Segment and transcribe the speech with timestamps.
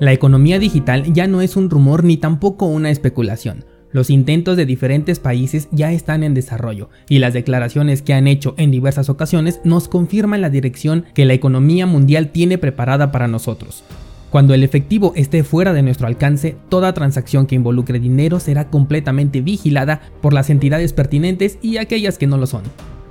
[0.00, 3.66] La economía digital ya no es un rumor ni tampoco una especulación.
[3.92, 8.54] Los intentos de diferentes países ya están en desarrollo y las declaraciones que han hecho
[8.56, 13.84] en diversas ocasiones nos confirman la dirección que la economía mundial tiene preparada para nosotros.
[14.30, 19.42] Cuando el efectivo esté fuera de nuestro alcance, toda transacción que involucre dinero será completamente
[19.42, 22.62] vigilada por las entidades pertinentes y aquellas que no lo son.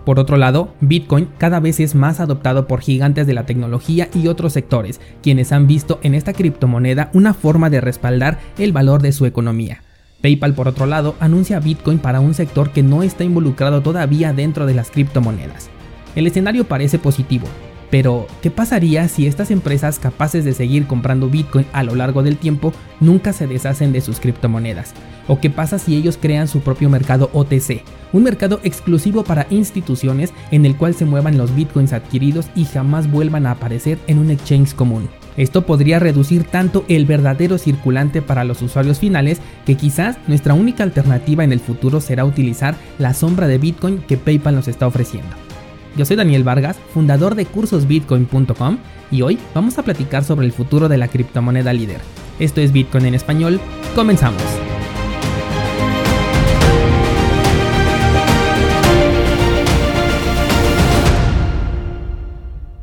[0.10, 4.28] Por otro lado, Bitcoin cada vez es más adoptado por gigantes de la tecnología y
[4.28, 9.12] otros sectores, quienes han visto en esta criptomoneda una forma de respaldar el valor de
[9.12, 9.84] su economía.
[10.24, 14.66] PayPal, por otro lado, anuncia Bitcoin para un sector que no está involucrado todavía dentro
[14.66, 15.70] de las criptomonedas.
[16.16, 17.46] El escenario parece positivo,
[17.90, 22.38] pero ¿qué pasaría si estas empresas capaces de seguir comprando Bitcoin a lo largo del
[22.38, 24.94] tiempo nunca se deshacen de sus criptomonedas?
[25.28, 27.84] ¿O qué pasa si ellos crean su propio mercado OTC?
[28.14, 33.10] Un mercado exclusivo para instituciones en el cual se muevan los bitcoins adquiridos y jamás
[33.10, 35.08] vuelvan a aparecer en un exchange común.
[35.38, 40.84] Esto podría reducir tanto el verdadero circulante para los usuarios finales que quizás nuestra única
[40.84, 45.49] alternativa en el futuro será utilizar la sombra de Bitcoin que PayPal nos está ofreciendo.
[45.98, 48.78] Yo soy Daniel Vargas, fundador de cursosbitcoin.com
[49.12, 52.00] y hoy vamos a platicar sobre el futuro de la criptomoneda líder.
[52.40, 53.60] Esto es Bitcoin en español,
[53.96, 54.42] comenzamos.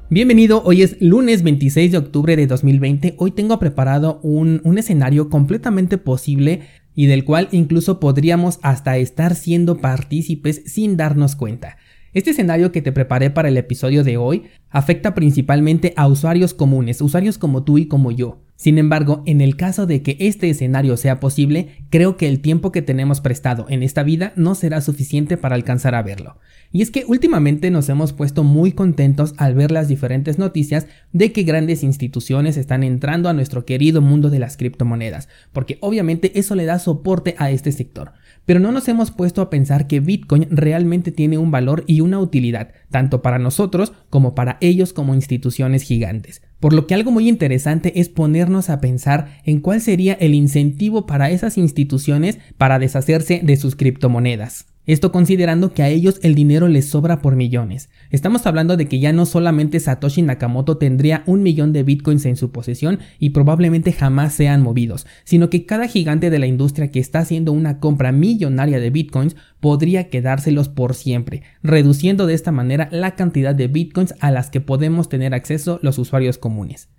[0.08, 3.14] Bienvenido, hoy es lunes 26 de octubre de 2020.
[3.18, 6.62] Hoy tengo preparado un, un, escenario completamente posible
[6.94, 11.76] y del cual incluso podríamos hasta estar siendo partícipes sin darnos cuenta.
[12.16, 17.02] Este escenario que te preparé para el episodio de hoy afecta principalmente a usuarios comunes,
[17.02, 18.38] usuarios como tú y como yo.
[18.56, 22.72] Sin embargo, en el caso de que este escenario sea posible, creo que el tiempo
[22.72, 26.38] que tenemos prestado en esta vida no será suficiente para alcanzar a verlo.
[26.72, 31.32] Y es que últimamente nos hemos puesto muy contentos al ver las diferentes noticias de
[31.32, 36.54] que grandes instituciones están entrando a nuestro querido mundo de las criptomonedas, porque obviamente eso
[36.54, 38.12] le da soporte a este sector.
[38.46, 42.20] Pero no nos hemos puesto a pensar que Bitcoin realmente tiene un valor y una
[42.20, 46.42] utilidad, tanto para nosotros como para ellos como instituciones gigantes.
[46.60, 51.06] Por lo que algo muy interesante es ponernos a pensar en cuál sería el incentivo
[51.06, 54.66] para esas instituciones para deshacerse de sus criptomonedas.
[54.86, 57.90] Esto considerando que a ellos el dinero les sobra por millones.
[58.10, 62.36] Estamos hablando de que ya no solamente Satoshi Nakamoto tendría un millón de bitcoins en
[62.36, 67.00] su posesión y probablemente jamás sean movidos, sino que cada gigante de la industria que
[67.00, 72.88] está haciendo una compra millonaria de bitcoins podría quedárselos por siempre, reduciendo de esta manera
[72.92, 76.90] la cantidad de bitcoins a las que podemos tener acceso los usuarios comunes.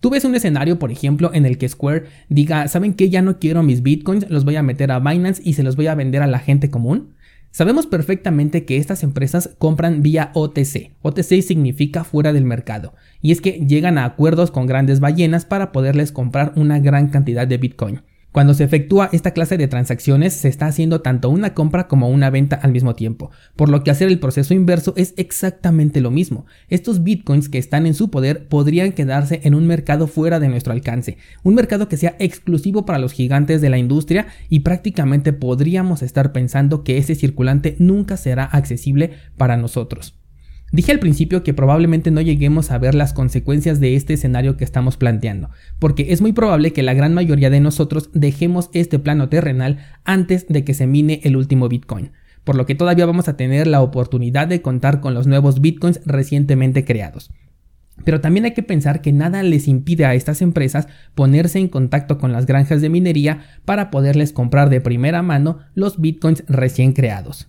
[0.00, 3.10] Tú ves un escenario, por ejemplo, en el que Square diga, ¿saben qué?
[3.10, 5.86] Ya no quiero mis bitcoins, los voy a meter a Binance y se los voy
[5.86, 7.13] a vender a la gente común.
[7.54, 10.90] Sabemos perfectamente que estas empresas compran vía OTC.
[11.02, 12.94] OTC significa fuera del mercado.
[13.20, 17.46] Y es que llegan a acuerdos con grandes ballenas para poderles comprar una gran cantidad
[17.46, 18.02] de Bitcoin.
[18.34, 22.30] Cuando se efectúa esta clase de transacciones se está haciendo tanto una compra como una
[22.30, 26.44] venta al mismo tiempo, por lo que hacer el proceso inverso es exactamente lo mismo.
[26.68, 30.72] Estos bitcoins que están en su poder podrían quedarse en un mercado fuera de nuestro
[30.72, 36.02] alcance, un mercado que sea exclusivo para los gigantes de la industria y prácticamente podríamos
[36.02, 40.23] estar pensando que ese circulante nunca será accesible para nosotros.
[40.74, 44.64] Dije al principio que probablemente no lleguemos a ver las consecuencias de este escenario que
[44.64, 49.28] estamos planteando, porque es muy probable que la gran mayoría de nosotros dejemos este plano
[49.28, 52.10] terrenal antes de que se mine el último Bitcoin,
[52.42, 56.00] por lo que todavía vamos a tener la oportunidad de contar con los nuevos Bitcoins
[56.06, 57.30] recientemente creados.
[58.04, 62.18] Pero también hay que pensar que nada les impide a estas empresas ponerse en contacto
[62.18, 67.48] con las granjas de minería para poderles comprar de primera mano los bitcoins recién creados.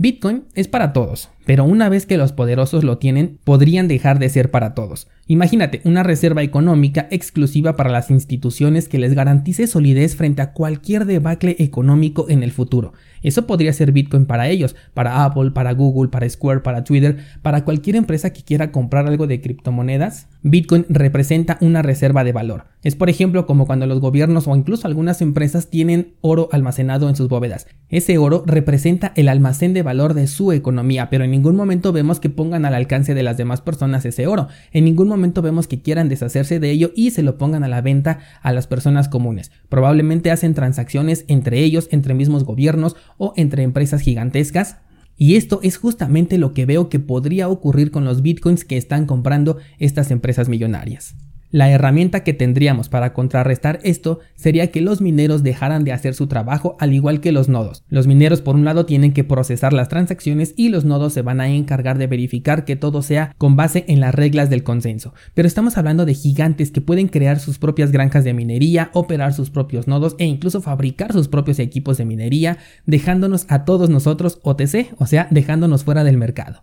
[0.00, 4.28] Bitcoin es para todos, pero una vez que los poderosos lo tienen, podrían dejar de
[4.28, 5.08] ser para todos.
[5.28, 11.06] Imagínate una reserva económica exclusiva para las instituciones que les garantice solidez frente a cualquier
[11.06, 12.92] debacle económico en el futuro.
[13.22, 17.64] Eso podría ser Bitcoin para ellos, para Apple, para Google, para Square, para Twitter, para
[17.64, 20.28] cualquier empresa que quiera comprar algo de criptomonedas.
[20.42, 22.66] Bitcoin representa una reserva de valor.
[22.82, 27.16] Es por ejemplo como cuando los gobiernos o incluso algunas empresas tienen oro almacenado en
[27.16, 27.66] sus bóvedas.
[27.88, 32.20] Ese oro representa el almacén de valor de su economía, pero en ningún momento vemos
[32.20, 34.48] que pongan al alcance de las demás personas ese oro.
[34.72, 37.80] En ningún momento vemos que quieran deshacerse de ello y se lo pongan a la
[37.80, 39.52] venta a las personas comunes.
[39.68, 44.78] Probablemente hacen transacciones entre ellos, entre mismos gobiernos o entre empresas gigantescas
[45.16, 49.06] y esto es justamente lo que veo que podría ocurrir con los bitcoins que están
[49.06, 51.16] comprando estas empresas millonarias.
[51.50, 56.26] La herramienta que tendríamos para contrarrestar esto sería que los mineros dejaran de hacer su
[56.26, 57.84] trabajo al igual que los nodos.
[57.88, 61.40] Los mineros por un lado tienen que procesar las transacciones y los nodos se van
[61.40, 65.14] a encargar de verificar que todo sea con base en las reglas del consenso.
[65.32, 69.48] Pero estamos hablando de gigantes que pueden crear sus propias granjas de minería, operar sus
[69.48, 74.94] propios nodos e incluso fabricar sus propios equipos de minería, dejándonos a todos nosotros OTC,
[74.98, 76.62] o sea, dejándonos fuera del mercado.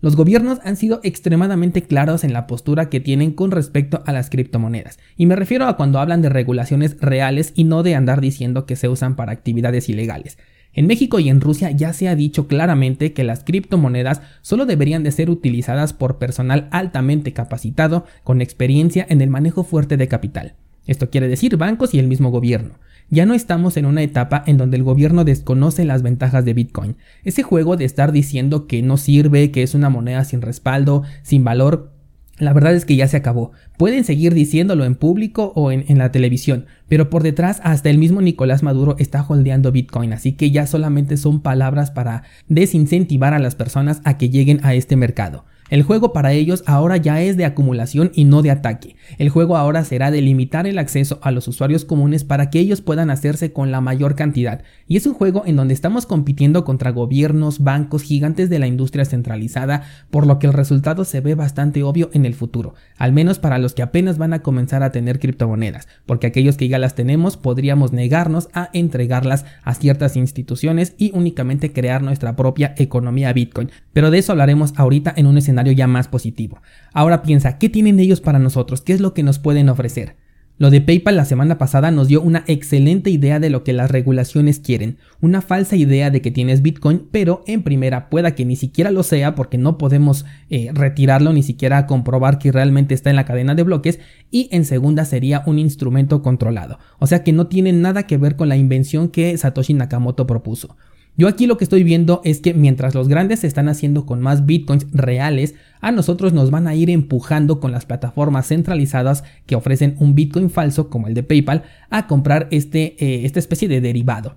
[0.00, 4.28] Los gobiernos han sido extremadamente claros en la postura que tienen con respecto a las
[4.28, 8.66] criptomonedas, y me refiero a cuando hablan de regulaciones reales y no de andar diciendo
[8.66, 10.36] que se usan para actividades ilegales.
[10.74, 15.02] En México y en Rusia ya se ha dicho claramente que las criptomonedas solo deberían
[15.02, 20.54] de ser utilizadas por personal altamente capacitado con experiencia en el manejo fuerte de capital.
[20.86, 22.74] Esto quiere decir bancos y el mismo gobierno.
[23.08, 26.96] Ya no estamos en una etapa en donde el gobierno desconoce las ventajas de Bitcoin.
[27.22, 31.44] Ese juego de estar diciendo que no sirve, que es una moneda sin respaldo, sin
[31.44, 31.92] valor,
[32.38, 33.52] la verdad es que ya se acabó.
[33.78, 38.20] Pueden seguir diciéndolo en público o en, la televisión, pero por detrás hasta el mismo
[38.20, 43.54] Nicolás Maduro está holdeando Bitcoin, así que ya solamente son palabras para desincentivar a las
[43.54, 45.46] personas a que lleguen a este mercado.
[45.68, 48.94] El juego para ellos ahora ya es de acumulación y no de ataque.
[49.18, 52.82] El juego ahora será de limitar el acceso a los usuarios comunes para que ellos
[52.82, 54.62] puedan hacerse con la mayor cantidad.
[54.86, 59.04] Y es un juego en donde estamos compitiendo contra gobiernos, bancos, gigantes de la industria
[59.04, 63.40] centralizada, por lo que el resultado se ve bastante obvio en el futuro, al menos
[63.40, 66.94] para los que apenas van a comenzar a tener criptomonedas, porque aquellos que ya las
[66.94, 73.70] tenemos podríamos negarnos a entregarlas a ciertas instituciones y únicamente crear nuestra propia economía Bitcoin.
[73.92, 76.60] Pero de eso hablaremos ahorita en un escenario ya más positivo.
[76.92, 78.80] Ahora piensa, ¿qué tienen ellos para nosotros?
[78.80, 80.16] ¿Qué es lo que nos pueden ofrecer?
[80.58, 83.90] Lo de PayPal la semana pasada nos dio una excelente idea de lo que las
[83.90, 88.56] regulaciones quieren, una falsa idea de que tienes Bitcoin, pero en primera pueda que ni
[88.56, 93.16] siquiera lo sea porque no podemos eh, retirarlo ni siquiera comprobar que realmente está en
[93.16, 94.00] la cadena de bloques,
[94.30, 98.36] y en segunda sería un instrumento controlado, o sea que no tiene nada que ver
[98.36, 100.74] con la invención que Satoshi Nakamoto propuso.
[101.18, 104.20] Yo aquí lo que estoy viendo es que mientras los grandes se están haciendo con
[104.20, 109.56] más bitcoins reales, a nosotros nos van a ir empujando con las plataformas centralizadas que
[109.56, 113.80] ofrecen un bitcoin falso como el de PayPal a comprar este, eh, esta especie de
[113.80, 114.36] derivado.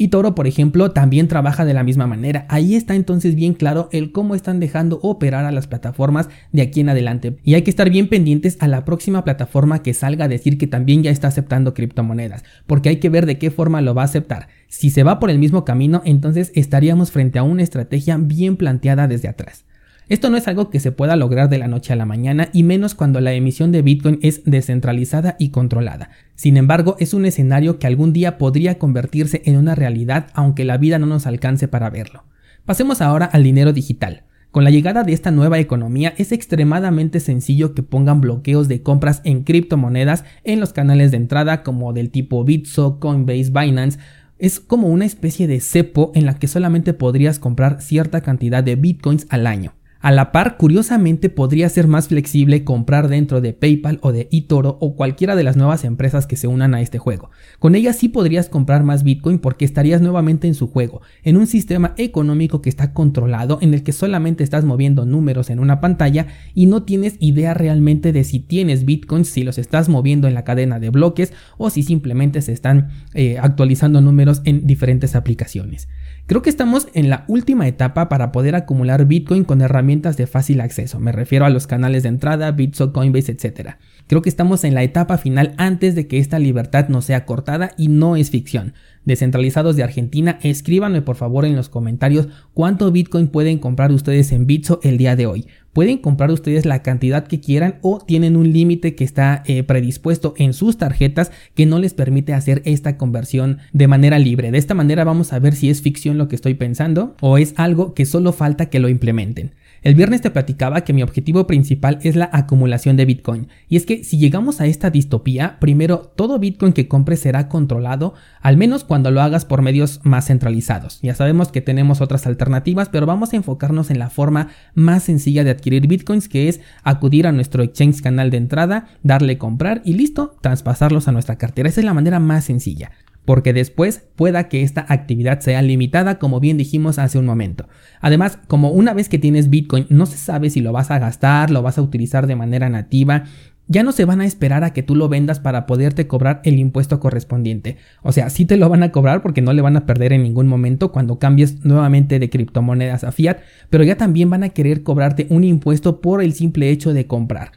[0.00, 2.46] Y Toro, por ejemplo, también trabaja de la misma manera.
[2.48, 6.80] Ahí está entonces bien claro el cómo están dejando operar a las plataformas de aquí
[6.80, 7.36] en adelante.
[7.44, 10.66] Y hay que estar bien pendientes a la próxima plataforma que salga a decir que
[10.66, 14.06] también ya está aceptando criptomonedas, porque hay que ver de qué forma lo va a
[14.06, 14.48] aceptar.
[14.68, 19.06] Si se va por el mismo camino, entonces estaríamos frente a una estrategia bien planteada
[19.06, 19.66] desde atrás.
[20.10, 22.64] Esto no es algo que se pueda lograr de la noche a la mañana y
[22.64, 26.10] menos cuando la emisión de Bitcoin es descentralizada y controlada.
[26.34, 30.78] Sin embargo, es un escenario que algún día podría convertirse en una realidad aunque la
[30.78, 32.24] vida no nos alcance para verlo.
[32.64, 34.24] Pasemos ahora al dinero digital.
[34.50, 39.20] Con la llegada de esta nueva economía es extremadamente sencillo que pongan bloqueos de compras
[39.22, 44.00] en criptomonedas en los canales de entrada como del tipo Bitso, Coinbase, Binance,
[44.40, 48.74] es como una especie de cepo en la que solamente podrías comprar cierta cantidad de
[48.74, 49.74] bitcoins al año.
[50.02, 54.78] A la par, curiosamente, podría ser más flexible comprar dentro de PayPal o de eToro
[54.80, 57.30] o cualquiera de las nuevas empresas que se unan a este juego.
[57.58, 61.46] Con ellas sí podrías comprar más Bitcoin porque estarías nuevamente en su juego, en un
[61.46, 66.28] sistema económico que está controlado en el que solamente estás moviendo números en una pantalla
[66.54, 70.44] y no tienes idea realmente de si tienes Bitcoins, si los estás moviendo en la
[70.44, 75.88] cadena de bloques o si simplemente se están eh, actualizando números en diferentes aplicaciones.
[76.30, 80.60] Creo que estamos en la última etapa para poder acumular Bitcoin con herramientas de fácil
[80.60, 81.00] acceso.
[81.00, 83.78] Me refiero a los canales de entrada, Bitso, Coinbase, etc.
[84.10, 87.70] Creo que estamos en la etapa final antes de que esta libertad no sea cortada
[87.78, 88.74] y no es ficción
[89.04, 94.46] descentralizados de Argentina, escríbanme por favor en los comentarios cuánto Bitcoin pueden comprar ustedes en
[94.46, 95.46] Bitso el día de hoy.
[95.72, 100.34] Pueden comprar ustedes la cantidad que quieran o tienen un límite que está eh, predispuesto
[100.36, 104.50] en sus tarjetas que no les permite hacer esta conversión de manera libre.
[104.50, 107.54] De esta manera vamos a ver si es ficción lo que estoy pensando o es
[107.56, 109.54] algo que solo falta que lo implementen.
[109.82, 113.48] El viernes te platicaba que mi objetivo principal es la acumulación de Bitcoin.
[113.66, 118.12] Y es que si llegamos a esta distopía, primero todo Bitcoin que compres será controlado,
[118.42, 121.00] al menos cuando lo hagas por medios más centralizados.
[121.00, 125.44] Ya sabemos que tenemos otras alternativas, pero vamos a enfocarnos en la forma más sencilla
[125.44, 129.94] de adquirir Bitcoins, que es acudir a nuestro exchange canal de entrada, darle comprar y
[129.94, 131.70] listo, traspasarlos a nuestra cartera.
[131.70, 132.90] Esa es la manera más sencilla
[133.30, 137.68] porque después pueda que esta actividad sea limitada como bien dijimos hace un momento.
[138.00, 141.52] Además, como una vez que tienes Bitcoin no se sabe si lo vas a gastar,
[141.52, 143.22] lo vas a utilizar de manera nativa,
[143.68, 146.58] ya no se van a esperar a que tú lo vendas para poderte cobrar el
[146.58, 147.76] impuesto correspondiente.
[148.02, 150.24] O sea, sí te lo van a cobrar porque no le van a perder en
[150.24, 153.38] ningún momento cuando cambies nuevamente de criptomonedas a fiat,
[153.70, 157.52] pero ya también van a querer cobrarte un impuesto por el simple hecho de comprar.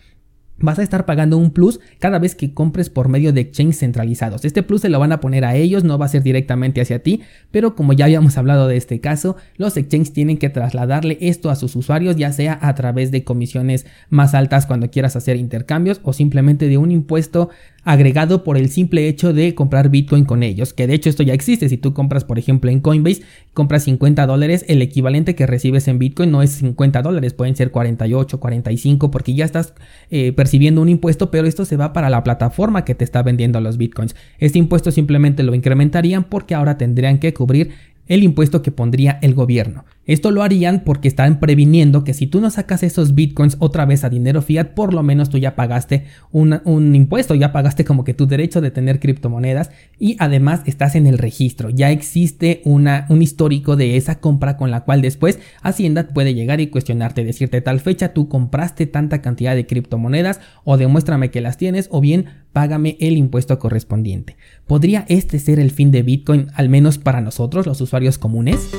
[0.63, 4.46] Vas a estar pagando un plus cada vez que compres por medio de exchanges centralizados.
[4.46, 7.00] Este plus se lo van a poner a ellos, no va a ser directamente hacia
[7.00, 11.50] ti, pero como ya habíamos hablado de este caso, los exchanges tienen que trasladarle esto
[11.50, 16.00] a sus usuarios, ya sea a través de comisiones más altas cuando quieras hacer intercambios
[16.03, 17.50] o simplemente de un impuesto
[17.84, 21.34] agregado por el simple hecho de comprar Bitcoin con ellos, que de hecho esto ya
[21.34, 23.24] existe, si tú compras por ejemplo en Coinbase,
[23.54, 27.72] compras 50 dólares, el equivalente que recibes en Bitcoin no es 50 dólares, pueden ser
[27.72, 29.74] 48, 45, porque ya estás
[30.10, 33.60] eh, percibiendo un impuesto, pero esto se va para la plataforma que te está vendiendo
[33.60, 34.16] los Bitcoins.
[34.40, 37.72] Este impuesto simplemente lo incrementarían porque ahora tendrían que cubrir
[38.08, 39.86] el impuesto que pondría el gobierno.
[40.06, 44.04] Esto lo harían porque están previniendo que si tú no sacas esos bitcoins otra vez
[44.04, 46.60] a dinero fiat, por lo menos tú ya pagaste un,
[46.94, 51.18] impuesto, ya pagaste como que tu derecho de tener criptomonedas y además estás en el
[51.18, 51.70] registro.
[51.70, 56.68] Ya existe un histórico de esa compra con la cual después Hacienda puede llegar y
[56.68, 61.88] cuestionarte, decirte tal fecha tú compraste tanta cantidad de criptomonedas o demuéstrame que las tienes
[61.92, 64.38] o bien págame el impuesto correspondiente.
[64.68, 68.70] ¿Podría este ser el fin de Bitcoin al menos para nosotros, los usuarios comunes?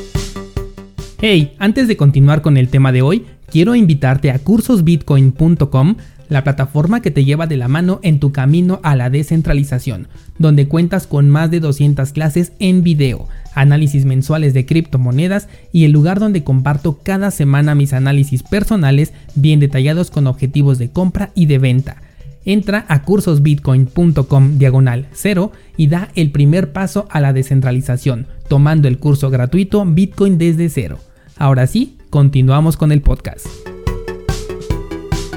[1.21, 5.97] Hey, antes de continuar con el tema de hoy, quiero invitarte a cursosbitcoin.com,
[6.29, 10.69] la plataforma que te lleva de la mano en tu camino a la descentralización, donde
[10.69, 16.21] cuentas con más de 200 clases en video, análisis mensuales de criptomonedas y el lugar
[16.21, 21.59] donde comparto cada semana mis análisis personales bien detallados con objetivos de compra y de
[21.59, 21.97] venta.
[22.45, 28.99] Entra a cursosbitcoin.com diagonal 0 y da el primer paso a la descentralización, tomando el
[28.99, 30.99] curso gratuito Bitcoin desde cero.
[31.37, 33.47] Ahora sí, continuamos con el podcast.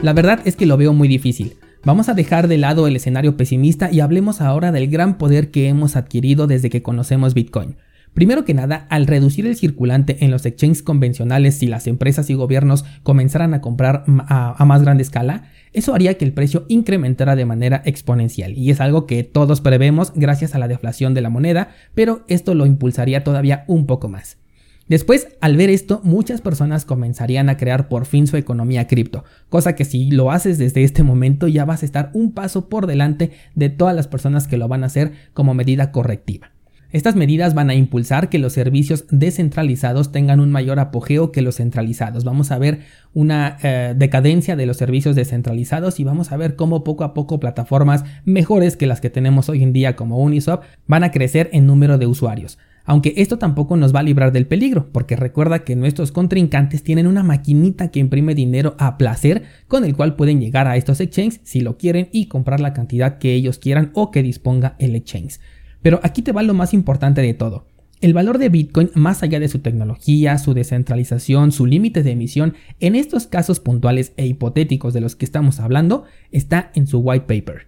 [0.01, 1.55] La verdad es que lo veo muy difícil.
[1.83, 5.69] Vamos a dejar de lado el escenario pesimista y hablemos ahora del gran poder que
[5.69, 7.77] hemos adquirido desde que conocemos Bitcoin.
[8.17, 12.33] Primero que nada, al reducir el circulante en los exchanges convencionales si las empresas y
[12.33, 17.45] gobiernos comenzaran a comprar a, más grande escala, eso haría que el precio incrementara de
[17.45, 21.75] manera exponencial y es algo que todos prevemos gracias a la deflación de la moneda,
[21.93, 24.39] pero esto lo impulsaría todavía un poco más.
[24.87, 29.75] Después, al ver esto, muchas personas comenzarían a crear por fin su economía cripto, cosa
[29.75, 33.29] que si lo haces desde este momento ya vas a estar un paso por delante
[33.53, 36.56] de todas las personas que lo van a hacer como medida correctiva.
[36.91, 41.57] Estas medidas van a impulsar que los servicios descentralizados tengan un mayor apogeo que los
[41.57, 42.23] centralizados.
[42.23, 42.79] Vamos a ver
[43.13, 47.41] una eh, decadencia de los servicios descentralizados y vamos a ver cómo poco a poco
[47.41, 51.65] plataformas mejores que las que tenemos hoy en día como Uniswap van a crecer en
[51.65, 52.57] número de usuarios.
[52.85, 57.05] Aunque esto tampoco nos va a librar del peligro, porque recuerda que nuestros contrincantes tienen
[57.05, 61.41] una maquinita que imprime dinero a placer con el cual pueden llegar a estos exchanges
[61.43, 65.41] si lo quieren y comprar la cantidad que ellos quieran o que disponga el exchange.
[65.87, 67.65] Pero aquí te va lo más importante de todo.
[68.01, 72.55] El valor de Bitcoin, más allá de su tecnología, su descentralización, su límite de emisión,
[72.81, 77.25] en estos casos puntuales e hipotéticos de los que estamos hablando, está en su white
[77.25, 77.67] paper.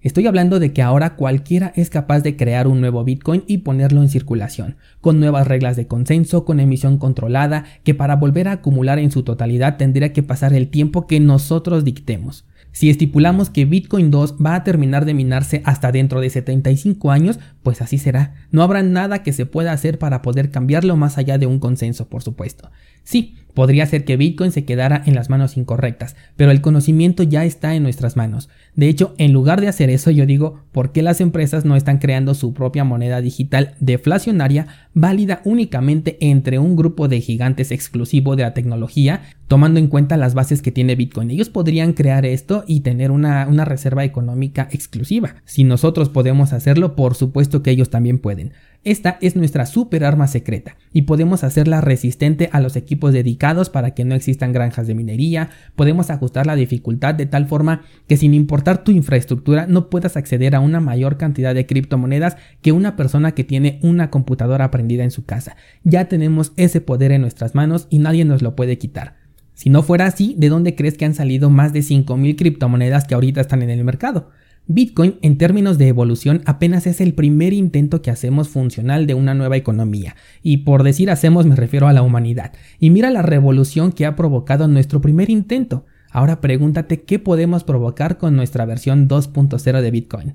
[0.00, 4.02] Estoy hablando de que ahora cualquiera es capaz de crear un nuevo Bitcoin y ponerlo
[4.02, 8.98] en circulación, con nuevas reglas de consenso, con emisión controlada, que para volver a acumular
[8.98, 12.46] en su totalidad tendría que pasar el tiempo que nosotros dictemos.
[12.72, 17.40] Si estipulamos que Bitcoin 2 va a terminar de minarse hasta dentro de 75 años,
[17.62, 18.34] pues así será.
[18.50, 22.08] No habrá nada que se pueda hacer para poder cambiarlo más allá de un consenso,
[22.08, 22.70] por supuesto.
[23.02, 27.44] Sí, podría ser que Bitcoin se quedara en las manos incorrectas, pero el conocimiento ya
[27.44, 28.48] está en nuestras manos.
[28.74, 31.98] De hecho, en lugar de hacer eso, yo digo, ¿por qué las empresas no están
[31.98, 38.44] creando su propia moneda digital deflacionaria válida únicamente entre un grupo de gigantes exclusivo de
[38.44, 41.30] la tecnología, tomando en cuenta las bases que tiene Bitcoin?
[41.30, 45.36] Ellos podrían crear esto y tener una, una reserva económica exclusiva.
[45.44, 48.52] Si nosotros podemos hacerlo, por supuesto que ellos también pueden.
[48.82, 53.90] Esta es nuestra super arma secreta y podemos hacerla resistente a los equipos dedicados para
[53.90, 58.32] que no existan granjas de minería, podemos ajustar la dificultad de tal forma que sin
[58.32, 63.32] importar tu infraestructura no puedas acceder a una mayor cantidad de criptomonedas que una persona
[63.32, 65.56] que tiene una computadora aprendida en su casa.
[65.84, 69.16] Ya tenemos ese poder en nuestras manos y nadie nos lo puede quitar.
[69.52, 73.12] Si no fuera así, ¿de dónde crees que han salido más de 5.000 criptomonedas que
[73.12, 74.30] ahorita están en el mercado?
[74.66, 79.34] Bitcoin en términos de evolución apenas es el primer intento que hacemos funcional de una
[79.34, 82.52] nueva economía, y por decir hacemos me refiero a la humanidad.
[82.78, 85.86] Y mira la revolución que ha provocado nuestro primer intento.
[86.12, 90.34] Ahora pregúntate qué podemos provocar con nuestra versión 2.0 de Bitcoin.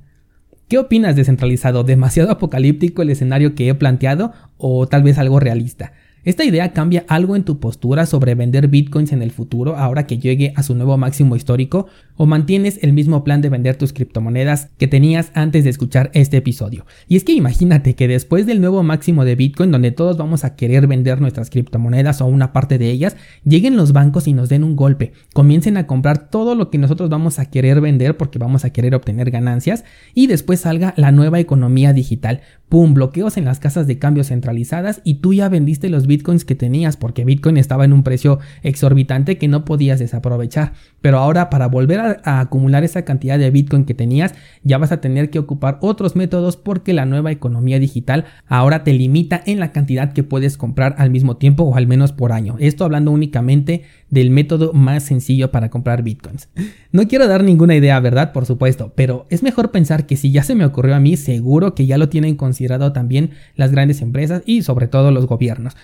[0.67, 1.83] ¿Qué opinas descentralizado?
[1.83, 5.93] ¿Demasiado apocalíptico el escenario que he planteado o tal vez algo realista?
[6.25, 10.17] Esta idea cambia algo en tu postura sobre vender bitcoins en el futuro ahora que
[10.17, 14.69] llegue a su nuevo máximo histórico o mantienes el mismo plan de vender tus criptomonedas
[14.79, 16.87] que tenías antes de escuchar este episodio.
[17.07, 20.55] Y es que imagínate que después del nuevo máximo de bitcoin donde todos vamos a
[20.55, 24.63] querer vender nuestras criptomonedas o una parte de ellas, lleguen los bancos y nos den
[24.63, 28.65] un golpe, comiencen a comprar todo lo que nosotros vamos a querer vender porque vamos
[28.65, 29.83] a querer obtener ganancias
[30.15, 32.41] y después salga la nueva economía digital.
[32.67, 32.95] ¡Pum!
[32.95, 36.97] Bloqueos en las casas de cambio centralizadas y tú ya vendiste los bitcoins que tenías
[36.97, 40.73] porque bitcoin estaba en un precio exorbitante que no podías desaprovechar.
[41.01, 45.01] Pero ahora para volver a, acumular esa cantidad de bitcoin que tenías ya vas a
[45.01, 49.71] tener que ocupar otros métodos porque la nueva economía digital ahora te limita en la
[49.71, 52.55] cantidad que puedes comprar al mismo tiempo o al menos por año.
[52.59, 56.49] Esto hablando únicamente del método más sencillo para comprar bitcoins.
[56.91, 58.31] No quiero dar ninguna idea, ¿verdad?
[58.31, 61.75] Por supuesto, pero es mejor pensar que si ya se me ocurrió a mí, seguro
[61.75, 65.75] que ya lo tienen considerado también las grandes empresas y sobre todo los gobiernos.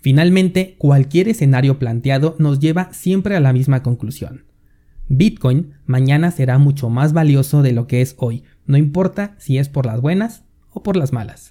[0.00, 4.44] Finalmente, cualquier escenario planteado nos lleva siempre a la misma conclusión.
[5.08, 9.68] Bitcoin mañana será mucho más valioso de lo que es hoy, no importa si es
[9.68, 11.46] por las buenas o por las malas.